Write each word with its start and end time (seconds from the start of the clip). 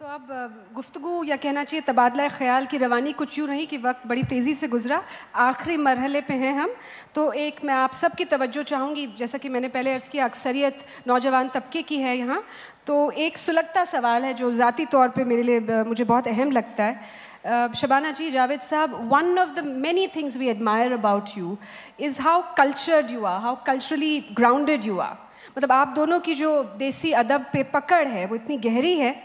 तो 0.00 0.06
अब 0.06 0.28
गुफ्तु 0.74 1.22
या 1.24 1.36
कहना 1.36 1.62
चाहिए 1.64 1.82
तबादला 1.82 2.26
ख्याल 2.30 2.66
की 2.70 2.78
रवानी 2.78 3.12
कुछ 3.12 3.38
यूँ 3.38 3.46
रही 3.48 3.64
कि 3.66 3.76
वक्त 3.78 4.06
बड़ी 4.06 4.22
तेज़ी 4.24 4.54
से 4.54 4.68
गुजरा। 4.68 5.00
आखिरी 5.34 5.76
मरहले 5.76 6.20
पे 6.20 6.34
हैं 6.34 6.52
हम। 6.54 6.74
तो 7.14 7.32
एक 7.34 7.58
मैं 7.64 7.74
आप 7.74 7.92
सब 7.92 8.14
की 8.14 8.24
तवज्जो 8.24 8.62
चाहूँगी, 8.62 9.06
जैसा 9.18 9.38
कि 9.38 9.48
मैंने 9.48 9.68
पहले 9.68 9.92
अर्ज़ 9.92 10.08
किया, 10.10 10.24
अक्सरियत 10.24 10.84
नौजवान 11.08 11.48
तबके 11.48 11.82
की 11.82 11.98
है 11.98 12.16
यहाँ। 12.18 12.42
तो 12.86 13.10
एक 13.10 13.38
सुलगता 13.38 13.84
सवाल 13.86 14.24
है 14.24 14.34
जो 14.34 14.52
ज़ाती 14.54 14.86
तौर 14.86 15.08
पे 15.08 15.24
मेरे 15.24 15.42
लिए 15.42 15.82
मुझे 15.84 16.04
बहुत 16.04 16.28
अहम 16.28 16.50
लगता 16.52 16.84
है। 16.84 17.74
शबाना 17.74 18.10
जी, 18.12 18.30
जावेद 18.30 18.60
साहब 18.62 19.08
one 19.12 19.38
of 19.38 19.54
the 19.54 19.64
many 19.66 20.06
things 20.16 20.36
we 20.36 20.48
admire 20.48 20.92
about 20.92 21.38
you 21.38 21.56
is 22.00 22.20
how 22.22 22.42
cultured 22.56 23.10
you 23.10 23.24
are 23.24 23.40
how 23.42 23.64
culturally 23.66 24.18
grounded 24.32 24.84
you 24.84 24.98
are 25.00 25.16
मतलब 25.48 25.72
आप 25.72 25.88
दोनों 25.96 26.20
की 26.20 26.34
जो 26.34 26.62
देसी 26.78 27.12
अदब 27.18 27.46
पे 27.52 27.62
पकड़ 27.72 28.06
है, 28.08 28.26
वो 28.26 28.34
इतनी 28.36 28.56
गहरी 28.60 28.98
है। 28.98 29.16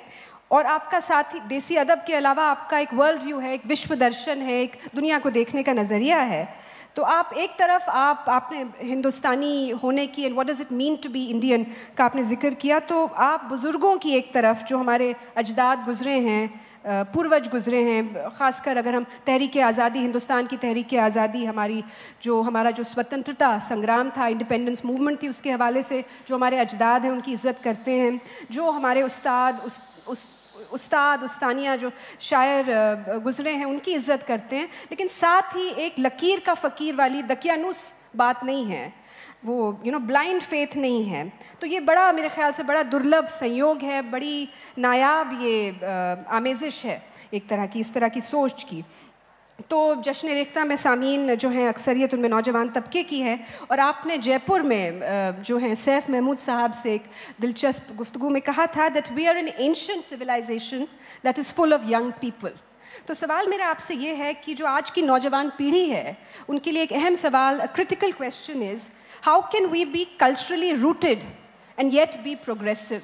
और 0.54 0.66
आपका 0.68 1.00
साथ 1.00 1.34
ही 1.34 1.40
देसी 1.50 1.76
अदब 1.78 2.04
के 2.08 2.14
अलावा 2.16 2.44
आपका 2.46 2.80
एक 2.80 2.94
वर्ल्ड 2.94 3.24
व्यू 3.24 3.40
है 3.40 3.54
एक 3.54 3.66
विश्व 3.68 3.96
दर्शन 3.98 4.42
है 4.42 4.62
एक 4.62 4.78
दुनिया 4.96 5.20
को 5.20 5.30
देखने 5.32 5.64
का 5.64 5.74
नज़रिया 5.74 6.18
है। 6.32 6.48
तो 6.96 7.04
आप 7.04 7.30
एक 7.36 7.52
तरफ़ 7.60 7.90
आप 7.90 8.26
आपने 8.30 8.66
हिंदुस्तानी 8.82 9.70
होने 9.84 10.06
की 10.08 10.24
and 10.24 10.34
what 10.34 10.48
does 10.48 10.62
it 10.62 10.72
mean 10.72 10.96
to 11.04 11.10
be 11.10 11.26
Indian 11.28 11.66
का 11.98 12.06
आपने 12.06 12.24
ज़िक्र 12.24 12.54
किया 12.56 12.80
तो 12.82 13.06
आप 13.06 13.48
बुज़ुर्गों 13.50 13.98
की 13.98 14.12
एक 14.16 14.34
तरफ़ 14.34 14.64
जो 14.66 14.78
हमारे 14.78 15.16
अजदाद 15.38 15.84
गुजरे 15.86 16.20
हैं 16.22 16.44
पूर्वज 16.86 17.48
गुजरे 17.50 17.82
हैं 17.84 18.30
ख़ासकर 18.30 18.78
अगर 18.78 18.96
हम 18.96 19.06
तहरीक 19.26 19.58
आज़ादी 19.66 20.00
हिंदुस्तान 20.00 20.48
की 20.48 20.58
तहरीक 20.58 20.94
आज़ादी 21.02 21.44
हमारी 21.46 21.84
जो 22.24 22.42
हमारा 22.42 22.72
जो 22.72 22.84
स्वतंत्रता 22.84 23.58
संग्राम 23.64 24.10
था 24.18 24.28
इंडिपेंडेंस 24.28 24.86
मूवमेंट 24.86 25.22
थी 25.24 25.30
उसके 25.30 25.52
हवाले 25.52 25.84
से 25.84 26.04
जो 26.28 26.36
हमारे 26.36 26.60
अजदाद 26.60 27.04
हैं 27.04 27.12
उनकी 27.12 27.32
इज़्ज़त 27.34 27.62
करते 27.64 27.92
हैं 28.00 28.20
जो 28.52 28.70
हमारे 28.72 29.02
उस्ताद 29.04 29.62
उस, 29.66 29.80
उस 30.08 30.28
उस्ताद, 30.74 31.24
उस्तानिया 31.24 31.76
जो 31.76 31.92
शायर 32.22 33.22
गुजरे 33.24 33.52
हैं, 33.52 33.66
उनकी 33.66 33.94
इज़्ज़त 33.94 34.24
करते 34.24 34.56
हैं, 34.56 34.68
लेकिन 34.92 35.08
साथ 35.10 35.56
ही 35.56 35.70
एक 35.86 36.00
लकीर 36.00 36.40
का 36.40 36.54
फ़कीर 36.56 36.96
वाली 36.96 37.24
दकियानुस 37.24 37.94
बात 38.16 38.44
नहीं 38.44 38.66
है। 38.66 38.92
वो 39.46 39.56
यू 39.86 39.92
नो 39.92 40.00
ब्लाइंड 40.02 40.42
फेथ 40.42 40.76
नहीं 40.78 41.04
है। 41.06 41.32
तो 41.62 41.68
ये 41.68 41.80
बड़ा, 41.82 42.12
मेरे 42.12 42.30
ख्याल 42.30 42.52
से 42.54 42.64
बड़ा 42.64 42.84
दुर्लभ 42.84 43.28
संयोग 43.30 43.82
है, 43.82 44.02
बड़ी 44.12 44.48
नायाब 44.78 45.40
ये 45.42 45.56
आमेजिश 46.32 46.84
है 46.86 47.02
एक 47.34 47.48
तरह 47.50 47.66
की, 47.68 47.80
इस 47.80 47.94
तरह 47.94 48.10
की 48.10 48.22
सोच 48.22 48.64
की। 48.64 48.84
तो 49.60 50.02
जश्न 50.02 50.28
रेख्ता 50.28 50.64
में 50.66 50.76
सामीन 50.76 51.36
जो 51.36 51.50
हैं 51.50 51.68
अक्सरियत 51.68 52.14
उनमें 52.14 52.30
नौजवान 52.30 52.70
तबके 52.70 53.04
की 53.04 53.20
है 53.22 53.40
और 53.72 53.80
आपने 53.80 54.18
जयपुर 54.18 54.62
में 54.62 55.44
जो 55.44 55.58
हैं 55.58 55.74
सैफ 55.76 56.10
महमूद 56.10 56.38
साहब 56.38 56.72
से 56.74 56.94
एक 56.94 57.04
दिलचस्प 57.42 57.96
गुफ्तु 57.96 58.30
में 58.30 58.42
कहा 58.42 58.66
था 58.68 58.88
that 58.90 59.12
we 59.12 59.26
are 59.26 59.38
an 59.38 59.48
ancient 59.48 60.04
civilization 60.06 60.88
that 61.24 61.40
is 61.40 61.52
full 61.54 61.74
of 61.74 61.90
young 61.90 62.12
people 62.22 62.54
तो 63.08 63.14
सवाल 63.14 63.48
मेरा 63.48 63.68
आपसे 63.68 63.96
ये 63.96 64.14
है 64.16 64.34
कि 64.34 64.54
जो 64.54 64.66
आज 64.66 64.90
की 64.90 65.02
नौजवान 65.02 65.50
पीढ़ी 65.58 65.88
है, 65.90 66.18
उनके 66.50 66.72
लिए 66.72 66.84
एक 66.84 66.94
अहम 66.94 67.16
सवाल 67.16 67.66
critical 67.76 68.12
question 68.12 68.62
is 68.64 68.88
how 69.24 69.42
can 69.52 69.66
we 69.66 69.86
be 69.86 70.04
culturally 70.20 70.72
rooted 70.74 71.24
and 71.78 71.94
yet 71.94 72.20
be 72.24 72.36
progressive 72.36 73.02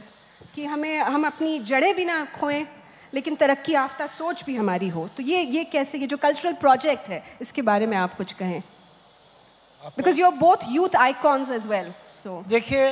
कि 0.56 0.66
हमें, 0.66 1.00
हम 1.00 1.26
अपनी 1.26 1.60
जड़ें 1.60 1.96
भी 1.96 2.06
ना 2.06 2.24
खोएँ 2.40 2.66
लेकिन 3.14 3.36
तरक्की 3.36 3.74
याफ्ता 3.74 4.08
सोच 4.10 4.44
भी 4.46 4.56
हमारी 4.56 4.88
हो। 4.90 5.08
तो 5.18 5.24
ये 5.24 5.42
ये 5.44 5.64
कैसे 5.66 5.98
ये 5.98 6.08
जो 6.08 6.18
कल्चरल 6.20 6.54
प्रोजेक्ट 6.56 7.10
है 7.10 7.24
इसके 7.42 7.62
बारे 7.64 7.88
में 7.88 7.98
आप 7.98 8.16
कुछ 8.16 8.34
कहें। 8.34 8.62
Because 9.82 10.20
you 10.20 10.26
are 10.26 10.36
both 10.38 10.66
youth 10.70 10.96
icons 10.98 11.50
as 11.52 11.68
well 11.68 11.94
so 12.14 12.44
देखिए 12.48 12.90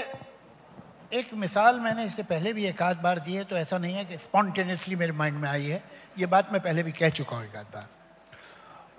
एक 1.12 1.34
मिसाल 1.36 1.80
मैंने 1.80 2.06
इससे 2.06 2.24
पहले 2.26 2.54
भी 2.54 2.66
एक 2.66 2.82
आध 2.82 3.02
बार 3.02 3.20
दी 3.20 3.34
है 3.34 3.44
तो 3.44 3.56
ऐसा 3.58 3.78
नहीं 3.78 3.96
है 3.96 4.06
कि 4.06 4.18
स्पॉन्टेनियसली 4.18 4.96
मेरे 4.96 5.12
माइंड 5.14 5.38
में 5.38 5.50
आई 5.50 5.66
है। 5.66 5.84
ये 6.18 6.26
बात 6.28 6.52
मैं 6.54 6.62
पहले 6.62 6.84
भी 6.84 6.92
कह 6.94 7.10
चुका 7.12 7.36
हूँ 7.36 7.46
एक 7.46 7.56
आध 7.56 7.66
बार। 7.74 7.88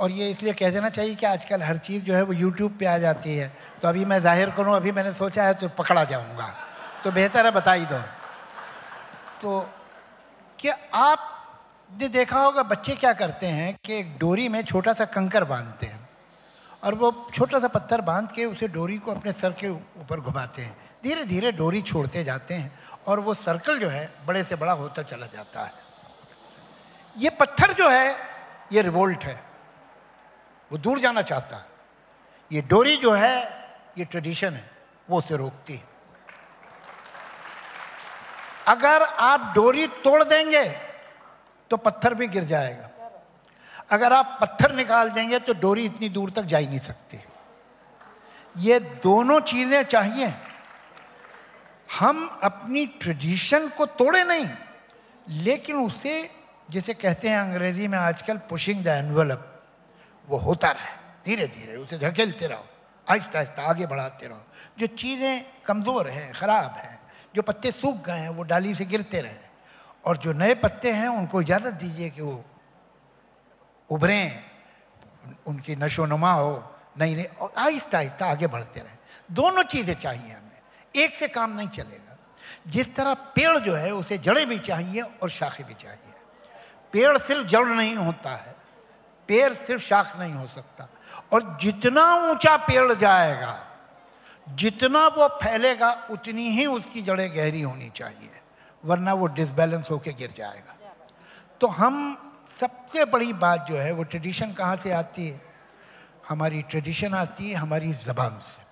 और 0.00 0.10
ये 0.12 0.28
इसलिए 0.30 0.52
कह 0.52 0.70
देना 0.70 0.88
चाहिए 0.90 1.14
कि 1.14 1.26
आजकल 1.26 1.62
हर 1.62 1.78
चीज़ 1.80 2.02
जो 2.04 2.14
है 2.14 2.22
वो 2.22 2.32
यूट्यूब 2.34 2.76
पे 2.78 2.86
आ 2.86 2.96
जाती 2.98 3.36
है। 3.36 3.50
तो 3.82 3.88
अभी 3.88 4.04
मैं 4.04 4.20
ज़ाहिर 4.22 4.50
करूँ 4.50 4.74
अभी 4.76 4.92
मैंने 4.92 5.12
सोचा 5.14 5.44
है 5.44 5.54
तो 5.54 5.68
पकड़ा 5.78 6.04
जाऊँगा। 6.04 6.54
तो 7.04 7.10
बेहतर 7.12 7.46
है 7.46 7.50
बता 7.52 7.72
ही 7.72 7.84
दो। 7.86 7.98
तो 9.42 9.58
कि 10.60 10.68
आपने 10.94 12.08
देखा 12.08 12.40
होगा 12.40 12.62
बच्चे 12.62 12.94
क्या 12.94 13.12
करते 13.12 13.46
हैं 13.46 13.78
कि 13.84 13.94
एक 13.94 14.18
डोरी 14.18 14.48
में 14.48 14.64
छोटा 14.64 14.92
सा 14.92 15.04
कंकर 15.04 15.44
बांधते 15.44 15.86
हैं 15.86 16.08
और 16.84 16.94
वो 16.94 17.30
छोटा 17.34 17.58
सा 17.58 17.68
पत्थर 17.68 18.00
बाँध 18.00 18.32
के 18.32 18.44
उसे 18.44 18.68
डोरी 18.68 18.98
को 18.98 19.14
अपने 19.14 19.32
सर 19.32 19.52
के 19.52 19.68
ऊपर 19.68 20.20
घुमाते 20.20 20.62
हैं। 20.62 20.90
धीरे 21.02 21.24
धीरे 21.24 21.52
डोरी 21.52 21.82
छोड़ते 21.82 22.24
जाते 22.24 22.54
हैं 22.54 22.80
और 23.06 23.20
वो 23.20 23.34
सर्कल 23.34 23.78
जो 23.78 23.88
है 23.88 24.12
बड़े 24.26 24.44
से 24.44 24.56
बड़ा 24.56 24.72
होता 24.72 25.02
चला 25.02 25.26
जाता 25.26 25.62
है। 25.62 25.72
ये 27.16 27.30
पत्थर 27.30 27.72
जो 27.72 27.90
है, 27.90 28.16
ये 28.72 28.82
रिवोल्ट 28.82 29.24
है। 29.24 29.44
वो 30.72 30.78
दूर 30.78 30.98
जाना 30.98 31.22
चाहता 31.22 31.56
है। 31.56 31.64
ये 32.52 32.60
डोरी 32.60 32.96
जो 32.96 33.12
है, 33.12 33.44
ये 33.98 34.04
ट्रेडिशन 34.04 34.54
है। 34.54 34.70
वो 35.10 35.18
उसे 35.18 35.36
रोकती 35.36 35.74
है। 35.74 35.97
अगर 38.68 39.02
आप 39.02 39.52
डोरी 39.54 39.86
तोड़ 40.04 40.22
देंगे 40.24 40.64
तो 41.70 41.76
पत्थर 41.78 42.14
भी 42.14 42.28
गिर 42.28 42.44
जाएगा। 42.46 42.88
अगर 43.90 44.12
आप 44.12 44.38
पत्थर 44.40 44.74
निकाल 44.74 45.10
देंगे 45.10 45.38
तो 45.38 45.54
डोरी 45.56 45.84
इतनी 45.84 46.08
दूर 46.10 46.30
तक 46.30 46.42
जा 46.44 46.58
ही 46.58 46.66
नहीं 46.66 46.78
सकती। 46.80 47.20
ये 48.54 48.78
दोनों 49.02 49.40
चीज़ें 49.42 49.82
चाहिए। 49.84 50.32
हम 51.90 52.26
अपनी 52.42 52.84
ट्रेडिशन 53.00 53.68
को 53.68 53.86
तोड़े 53.88 54.22
नहीं, 54.24 54.48
लेकिन 55.26 55.76
उसे, 55.76 56.30
जिसे 56.68 56.94
कहते 56.94 57.28
हैं 57.28 57.38
अंग्रेज़ी 57.38 57.88
में 57.88 57.98
आजकल 57.98 58.36
पुशिंग 58.48 58.84
द 58.84 58.88
एनवलप 58.88 59.44
वो 60.28 60.38
होता 60.38 60.70
रहे। 60.70 60.96
धीरे 61.24 61.46
धीरे 61.48 61.76
उसे 61.76 61.98
धकेलते 61.98 62.46
रहो 62.46 62.64
आहिस्ता 63.06 63.38
आहिस्ता 63.38 63.62
आगे 63.64 63.86
बढ़ाते 63.86 64.26
रहो। 64.26 64.42
जो 64.78 64.86
चीज़ें 64.88 65.44
कमज़ोर 65.66 66.08
हैं, 66.08 66.32
ख़राब 66.32 66.74
हैं 66.76 66.98
जो 67.34 67.42
पत्ते 67.42 67.72
सूख 67.72 68.04
गए 68.04 68.12
हैं, 68.12 68.28
वो 68.28 68.42
डाली 68.42 68.74
से 68.74 68.84
गिरते 68.84 69.20
रहें। 69.20 69.40
और 70.04 70.16
जो 70.16 70.32
नए 70.32 70.54
पत्ते 70.54 70.92
हैं, 70.92 71.08
उनको 71.08 71.42
इजाज़त 71.42 71.74
दीजिए 71.74 72.10
कि 72.10 72.22
वो 72.22 72.44
उभरें, 73.90 74.44
उनकी 75.46 75.76
नशो 75.76 76.06
नुमा 76.06 76.32
हो, 76.32 76.76
नई 76.98 77.14
नई, 77.14 77.22
और 77.22 77.52
आहिस्ता 77.58 77.98
आहिस्ता 77.98 78.26
आगे 78.26 78.46
बढ़ते 78.46 78.80
रहें। 78.80 78.98
दोनों 79.30 79.62
चीज़ें 79.62 79.94
चाहिए 79.94 80.32
हमें। 80.32 80.60
एक 80.96 81.14
से 81.14 81.28
काम 81.28 81.50
नहीं 81.50 81.68
चलेगा। 81.68 82.18
जिस 82.68 82.94
तरह 82.94 83.14
पेड़ 83.14 83.58
जो 83.58 83.74
है, 83.74 83.92
उसे 83.92 84.18
जड़ें 84.18 84.48
भी 84.48 84.58
चाहिए 84.58 85.00
और 85.00 85.30
शाखें 85.30 85.66
भी 85.66 85.74
चाहिए। 85.74 86.12
पेड़ 86.92 87.18
सिर्फ़ 87.18 87.46
जड़ 87.46 87.66
नहीं 87.66 87.96
होता 87.96 88.30
है। 88.30 88.56
पेड़ 89.28 89.54
सिर्फ़ 89.54 89.82
शाख 89.82 90.18
नहीं 90.18 90.34
हो 90.34 90.46
सकता। 90.46 90.88
और 91.32 91.58
जितना 91.60 92.14
ऊँचा 92.14 92.56
पेड़ 92.56 92.94
जाएगा 92.94 93.64
जितना 94.54 95.06
वो 95.06 95.28
फैलेगा, 95.28 96.08
उतनी 96.10 96.48
ही 96.50 96.66
उसकी 96.66 97.02
जड़ें 97.02 97.36
गहरी 97.36 97.60
होनी 97.60 97.88
चाहिए, 97.88 98.30
वरना 98.84 99.12
वो 99.12 99.26
डिसबैलेंस 99.26 99.90
होके 99.90 100.12
गिर 100.12 100.34
जाएगा। 100.36 100.76
तो 101.60 101.66
हम 101.66 102.16
सबसे 102.60 103.04
बड़ी 103.04 103.32
बात 103.32 103.66
जो 103.66 103.76
है, 103.76 103.92
वो 103.92 104.02
ट्रेडिशन 104.02 104.52
कहाँ 104.52 104.76
से 104.76 104.90
आती 104.90 105.28
है? 105.28 105.40
हमारी 106.28 106.62
ट्रेडिशन 106.62 107.14
आती 107.14 107.50
है 107.50 107.56
हमारी 107.56 107.92
ज़बान 107.92 108.38
से। 108.38 108.68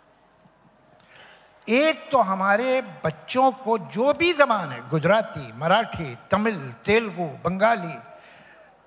एक 1.72 2.08
तो 2.12 2.18
हमारे 2.18 2.82
बच्चों 2.82 3.52
को 3.52 3.78
जो 3.78 4.12
भी 4.12 4.32
ज़बान 4.32 4.72
है, 4.72 4.88
गुजराती, 4.88 5.52
मराठी, 5.52 6.16
तमिल, 6.30 6.72
तेलुगु, 6.84 7.24
बंगाली, 7.24 7.98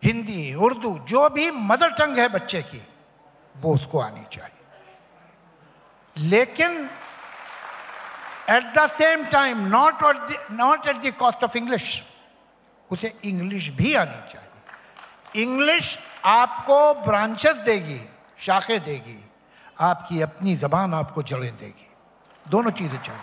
हिंदी, 0.03 0.53
उर्दू, 0.53 0.99
जो 0.99 1.29
भी 1.29 1.51
मदर 1.51 1.89
टंग 1.91 2.19
है 2.19 2.27
बच्चे 2.27 2.61
की, 2.61 2.87
वो 3.57 3.75
उसको 3.75 3.99
आनी 3.99 4.25
चाहिए। 4.31 4.58
लेकिन 6.19 6.89
at 8.49 8.73
the 8.77 8.85
same 8.89 9.25
time 9.25 9.65
not 9.67 10.03
not 10.51 10.87
at 10.87 11.01
the 11.01 11.13
cost 11.19 11.43
of 11.43 11.57
English 11.57 12.01
उसे 12.89 13.13
इंग्लिश 13.25 13.69
भी 13.69 13.93
आनी 13.95 14.31
चाहिए। 14.31 15.41
इंग्लिश 15.41 15.97
आपको 16.25 16.93
ब्रांचेस 17.03 17.57
देगी, 17.57 17.99
शाखें 18.39 18.79
देगी, 18.83 19.17
आपकी 19.79 20.21
अपनी 20.21 20.55
जबान 20.55 20.93
आपको 20.93 21.23
जड़ें 21.23 21.57
देगी। 21.57 21.89
दोनों 22.45 22.71
चीज़ें 22.71 22.97
चाहिए। 22.97 23.21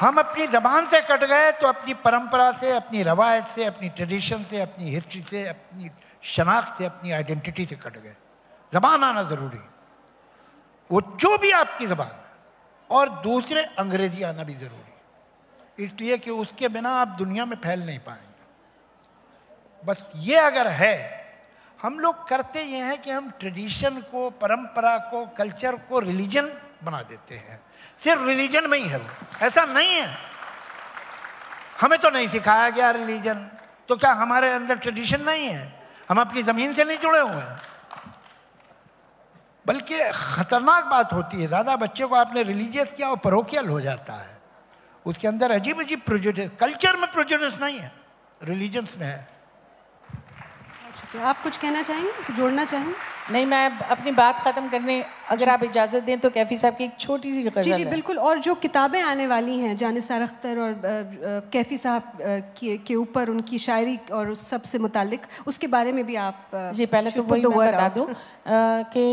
हम 0.00 0.16
अपनी 0.18 0.46
जबान 0.46 0.86
से 0.86 1.00
कट 1.00 1.24
गए 1.24 1.50
तो 1.52 1.66
अपनी 1.66 1.94
परंपरा 1.94 2.50
से, 2.52 2.70
अपनी 2.72 3.02
रवायत 3.02 3.46
से, 3.54 3.64
अपनी 3.64 3.88
ट्रेडिशन 3.88 4.44
से, 4.50 4.60
अपनी 4.60 4.94
हिस्ट्री 4.94 5.22
से, 5.30 5.46
अपनी 5.48 5.90
शनाख्त 6.22 6.78
से, 6.78 6.84
अपनी 6.84 7.10
आइडेंटिटी 7.10 7.66
से 7.66 7.76
कट 7.76 7.98
गए। 7.98 8.14
जबान 8.72 9.04
आना 9.04 9.22
ज़रूरी 9.22 9.60
वो 10.90 11.00
जो 11.00 11.38
भी 11.38 11.50
आपकी 11.50 11.86
जबान 11.86 12.24
और 12.90 13.08
दूसरे 13.08 13.62
अंग्रेज़ी 13.64 14.22
आना 14.22 14.44
भी 14.44 14.54
ज़रूरी 14.54 15.84
इसलिए 15.84 16.18
कि 16.18 16.30
उसके 16.30 16.68
बिना 16.68 16.90
आप 16.90 17.08
दुनिया 17.08 17.44
में 17.44 17.56
फैल 17.56 17.86
नहीं 17.86 17.98
पाएँगे। 17.98 18.32
बस 19.84 20.12
ये 20.16 20.36
अगर 20.36 20.68
है, 20.68 21.22
हम 21.82 21.98
लोग 21.98 22.28
करते 22.28 22.62
ये 22.62 22.78
हैं 22.78 23.02
कि 23.02 23.10
हम 23.10 23.30
ट्रेडिशन 23.30 23.96
को, 23.96 24.30
परंपरा 24.30 24.98
को, 24.98 25.26
कल्चर 25.26 25.76
को, 25.76 25.98
रिलीजन 25.98 26.52
बना 26.84 27.02
देते 27.02 27.34
हैं। 27.34 27.62
सिर्फ़ 28.04 28.22
रिलीजन 28.22 28.70
में 28.70 28.78
ही 28.78 28.88
है 28.88 28.98
वो। 28.98 29.36
ऐसा 29.46 29.64
नहीं 29.64 29.90
है। 29.90 30.16
हमें 31.80 31.98
तो 31.98 32.10
नहीं 32.10 32.28
सिखाया 32.28 32.70
गया 32.70 32.90
रिलीजन। 32.90 33.50
तो 33.88 33.96
क्या 33.96 34.12
हमारे 34.12 34.52
अंदर 34.52 34.78
ट्रेडिशन 34.78 35.20
नहीं 35.20 35.46
है? 35.46 35.82
हम 36.10 36.20
अपनी 36.20 36.42
ज़मीन 36.42 36.74
से 36.74 36.84
नहीं 36.84 36.98
जुड़े 36.98 37.20
हुए 37.20 37.42
हैं। 37.42 37.58
बल्कि 39.66 39.98
ख़तरनाक 40.12 40.84
बात 40.84 41.12
होती 41.12 41.40
है, 41.40 41.46
ज़्यादा 41.48 41.76
बच्चे 41.76 42.06
को 42.06 42.14
आपने 42.14 42.42
रिलीजियस 42.42 42.92
किया 42.92 43.08
और 43.08 43.16
परोकियल 43.16 43.68
हो 43.68 43.80
जाता 43.80 44.12
है। 44.12 44.30
उसके 45.06 45.28
अंदर 45.28 45.50
अजीब 45.50 45.80
अजीब 45.80 46.00
प्रोजेक्ट 46.06 46.58
कल्चर 46.58 46.96
में 46.96 47.10
प्रोजेक्ट 47.12 47.60
नहीं 47.60 47.78
है 47.78 47.92
रिलीजन्स 48.40 48.96
में 48.98 49.06
है। 49.06 49.31
आप 51.14 51.42
कुछ 51.42 51.56
कहना 51.56 51.82
चाहेंगे? 51.82 52.34
जोड़ना 52.36 52.64
चाहेंगे? 52.64 52.94
नहीं 53.32 53.46
मैं 53.46 53.68
अपनी 53.90 54.10
बात 54.12 54.40
ख़त्म 54.44 54.68
करने 54.68 54.94
अगर 55.30 55.48
आप 55.48 55.62
इजाज़त 55.64 56.02
दें 56.04 56.18
तो 56.20 56.30
कैफ़ी 56.30 56.56
साहब 56.58 56.76
की 56.76 56.84
एक 56.84 56.96
छोटी 57.00 57.32
सी 57.32 57.42
जी 57.42 57.72
जी 57.72 57.84
बिल्कुल। 57.84 58.18
और 58.18 58.38
जो 58.38 58.54
किताबें 58.54 59.00
आने 59.00 59.26
वाली 59.26 59.58
हैं 59.58 59.76
जानिसार 59.76 60.22
अख्तर 60.22 60.58
और 60.58 60.80
कैफ़ी 61.52 61.78
साहब 61.78 62.02
के, 62.58 62.76
के 62.78 62.94
ऊपर 62.94 63.28
उनकी 63.30 63.58
शायरी 63.58 63.98
और 64.12 64.30
उस 64.30 64.46
सबसे 64.48 64.78
मुतालिक 64.78 65.26
उसके 65.46 65.66
बारे 65.66 65.92
में 65.92 66.04
भी 66.06 66.16
आप 66.24 66.50
जी 66.74 66.86
पहले 66.86 67.10
तो 67.10 67.22
वही 67.22 67.46
बता 67.46 67.88
दूँ 67.88 68.06
कि 68.96 69.06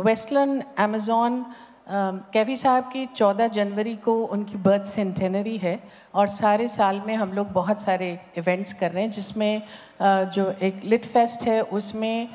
वेस्टर्न 0.00 0.62
अमेज़ोन 0.78 1.44
कैफी 1.86 2.56
साहब 2.56 2.84
की 2.84 3.04
14 3.08 3.48
जनवरी 3.48 3.94
को 3.96 4.14
उनकी 4.26 4.56
बर्थ 4.58 4.84
सेंटेनरी 4.86 5.56
है 5.58 5.78
और 6.14 6.28
सारे 6.28 6.68
साल 6.68 7.00
में 7.06 7.14
हम 7.14 7.32
लोग 7.32 7.48
बहुत 7.52 7.80
सारे 7.82 8.08
इवेंट्स 8.38 8.72
कर 8.72 8.90
रहे 8.90 9.02
हैं, 9.02 9.10
जिसमें 9.10 9.62
जो 10.02 10.50
एक 10.62 10.80
लिट 10.84 11.06
फेस्ट 11.06 11.42
है, 11.42 11.60
उसमें 11.62 12.28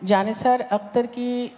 जानिसर 0.00 0.60
अख्तर 0.62 1.06
की 1.08 1.52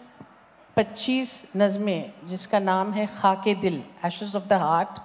25 0.77 1.43
नज़में, 1.57 2.13
जिसका 2.29 2.59
नाम 2.61 2.93
है 2.93 3.07
खाके 3.17 3.55
दिल 3.57 3.83
ashes 4.05 4.37
of 4.37 4.49
the 4.49 4.53
heart 4.53 4.99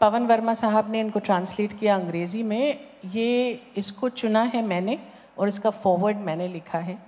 Pawan 0.00 0.26
Verma 0.26 0.54
साहब 0.54 0.90
ने 0.90 1.00
इनको 1.00 1.18
ट्रांसलेट 1.20 1.78
किया 1.78 1.94
अंग्रेज़ी 1.94 2.42
में। 2.42 2.78
ये 3.06 3.60
इसको 3.76 4.08
चुना 4.10 4.42
है 4.44 4.62
मैंने 4.62 4.98
और 5.38 5.48
इसका 5.48 5.70
फॉरवर्ड 5.72 6.16
मैंने 6.26 6.48
लिखा 6.48 6.78
है। 6.78 6.98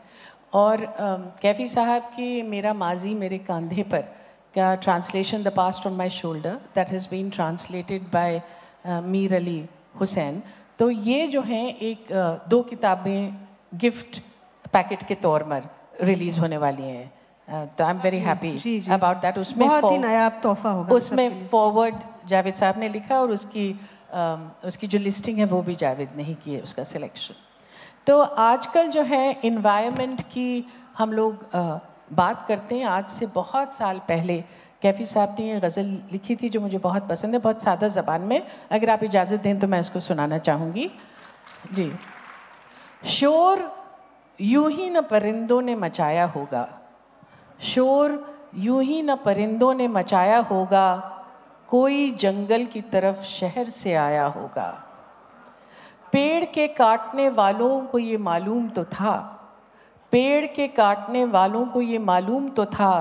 और 0.52 0.87
कैफ़ी 1.43 1.69
साहब 1.69 2.02
की 2.14 2.43
मेरा 2.43 2.73
माजी 2.75 3.14
मेरे 3.14 3.38
कंधे 3.38 3.82
पर 3.82 4.00
का 4.55 4.75
translation 4.76 5.43
the 5.43 5.52
past 5.56 5.87
on 5.87 5.93
my 5.97 6.11
shoulder 6.11 6.55
that 6.75 6.88
has 6.91 7.08
been 7.11 7.31
translated 7.31 8.02
by 8.12 8.41
Mir 8.87 9.35
Ali 9.35 9.64
Hussain. 10.00 10.43
तो 10.79 10.91
ये 10.91 11.26
जो 11.26 11.43
हैं 11.43 11.76
एक 11.76 12.06
दो 12.49 12.62
किताबें 12.62 13.37
गिफ्ट 13.76 14.20
पैकेट 14.73 15.02
के 15.02 15.14
तौर 15.25 15.43
पर 15.43 15.69
रिलीज़ 16.02 16.41
होने 16.41 16.56
वाली 16.58 16.82
हैं। 16.82 17.67
तो 17.76 17.85
I 17.85 17.91
am 17.91 17.99
very 18.00 18.19
happy 18.20 18.81
about 18.91 19.17
that 19.23 19.38
उसमें 19.38 19.69
बहुत 19.69 19.93
ही 19.93 19.99
नायाब 19.99 20.41
तोहफा 20.43 20.70
होगा 20.70 20.94
उसमें 20.94 21.47
फॉरवर्ड 21.49 22.29
जावेद 22.29 22.55
साहब 22.55 22.79
ने 22.79 22.88
लिखा 22.88 23.20
और 23.20 23.31
उसकी 23.31 23.69
उसकी 24.67 24.87
जो 24.87 24.99
लिस्टिंग 24.99 25.38
है 25.38 25.44
वो 25.44 25.62
भी 25.62 25.75
जावेद 25.75 26.17
ने 26.17 26.23
ही 26.23 26.35
की 26.44 26.55
है 26.55 26.61
उसका 26.61 26.85
सिलेक्शन 26.85 27.35
तो 28.11 28.19
आजकल 28.19 28.87
जो 28.91 29.03
है 29.03 29.41
इन्वायरमेंट 29.45 30.23
की 30.23 30.67
हम 30.99 31.12
लोग 31.12 31.45
बात 32.12 32.45
करते 32.49 32.75
हैं। 32.75 32.85
आज 32.85 33.09
से 33.09 33.27
बहुत 33.27 33.73
साल 33.73 33.99
पहले 33.99 34.39
कैफ़ी 34.83 35.07
साहब 35.07 35.37
ने 35.39 35.49
ये 35.49 35.61
गज़ल 35.61 35.85
लिखी 36.12 36.37
थी 36.37 36.49
जो 36.49 36.61
मुझे 36.61 36.79
बहुत 36.79 37.09
पसंद 37.09 37.35
है, 37.35 37.41
बहुत 37.41 37.62
सादा 37.62 37.89
ज़बान 37.89 38.23
में। 38.23 38.43
अगर 38.71 38.91
आप 38.91 39.05
इजाज़त 39.05 39.41
दें 39.41 39.59
तो 39.59 39.67
मैं 39.67 39.81
इसको 39.81 40.01
सुनाना 40.01 40.39
चाहूँगी। 40.39 40.91
जी। 41.73 41.91
शोर 43.09 43.65
यूँ 44.41 44.71
ही 44.71 44.91
न 44.91 45.01
परिंदों 45.01 45.62
ने 45.62 45.77
मचाया 45.77 46.25
होगा। 46.27 46.69
शोर 47.61 48.51
यूँ 48.57 48.83
ही 48.83 49.03
न 49.03 49.17
परिंदों 49.17 49.75
ने 49.75 49.89
मचाया 49.89 50.39
होगा। 50.51 50.87
कोई 51.69 52.11
जंगल 52.11 52.67
की 52.67 52.81
तरफ़ 52.81 53.23
शहर 53.23 53.69
से 53.71 53.95
आया 53.95 54.27
होगा। 54.27 54.89
पेड़ 56.12 56.45
के 56.45 56.67
काटने 56.69 57.29
वालों 57.29 57.81
को 57.81 57.99
ये 57.99 58.17
मालूम 58.17 58.69
तो 58.69 58.85
था। 58.85 59.37
पेड़ 60.12 60.47
के 60.47 60.69
काटने 60.69 61.25
वालों 61.25 61.65
को 61.67 61.81
ये 61.83 61.99
मालूम 61.99 62.49
तो 62.49 62.65
था, 62.67 62.95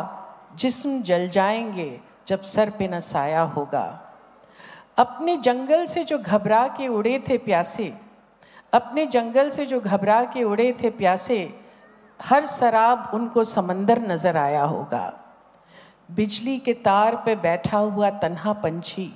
जिस्म 0.56 1.02
जल 1.02 1.28
जाएँगे 1.30 2.00
जब 2.28 2.42
सर 2.42 2.70
पे 2.70 2.88
न 2.88 3.00
साया 3.00 3.42
होगा। 3.42 4.02
अपने 4.98 5.38
जंगल 5.38 5.86
से 5.86 6.04
जो 6.04 6.18
घबरा 6.20 6.68
के 6.68 6.88
उड़े 6.88 7.24
थे 7.30 7.38
प्यासे, 7.38 7.94
अपने 8.74 9.06
जंगल 9.06 9.50
से 9.50 9.66
जो 9.66 9.80
घबरा 9.80 10.24
के 10.24 10.44
उड़े 10.44 10.72
थे 10.84 10.90
प्यासे, 10.90 11.60
हर 12.20 12.46
शराब 12.46 13.12
उनको 13.14 13.44
समंदर 13.44 14.02
नज़र 14.02 14.38
आया 14.38 14.64
होगा। 14.64 15.14
बिजली 16.12 16.58
के 16.60 16.74
तार 16.74 17.16
पे 17.16 17.36
बैठा 17.36 17.78
हुआ 17.78 18.10
तन्हा 18.10 18.54
पंछी 18.54 19.12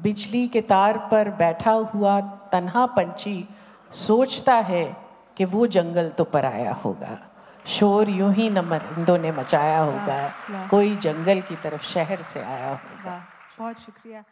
बिजली 0.00 0.48
के 0.48 0.60
तार 0.60 0.98
पर 0.98 1.28
बैठा 1.30 1.70
हुआ 1.70 2.20
तन्हा 2.20 2.86
पंछी 2.86 3.48
सोचता 3.92 4.54
है 4.54 4.96
कि 5.36 5.44
वो 5.44 5.66
जंगल 5.66 6.08
तो 6.08 6.24
पर 6.24 6.44
आया 6.44 6.72
होगा। 6.72 7.18
शोर 7.66 8.10
यूँ 8.10 8.32
ही 8.34 8.50
न 8.50 8.58
मरिंदों 8.58 9.18
ने 9.18 9.32
मचाया 9.32 9.78
होगा। 9.78 10.68
कोई 10.70 10.96
जंगल 10.96 11.40
की 11.40 11.56
तरफ़ 11.56 11.84
शहर 11.84 12.22
से 12.22 12.40
आया 12.40 12.70
होगा। 12.70 13.26
बहुत 13.58 13.80
शुक्रिया। 13.80 14.24